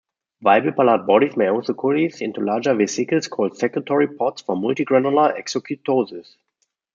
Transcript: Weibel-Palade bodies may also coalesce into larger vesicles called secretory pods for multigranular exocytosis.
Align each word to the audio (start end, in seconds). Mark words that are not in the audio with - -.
Weibel-Palade 0.43 1.05
bodies 1.05 1.37
may 1.37 1.47
also 1.49 1.75
coalesce 1.75 2.21
into 2.21 2.41
larger 2.41 2.73
vesicles 2.73 3.27
called 3.27 3.55
secretory 3.55 4.07
pods 4.07 4.41
for 4.41 4.55
multigranular 4.55 5.39
exocytosis. 5.39 6.37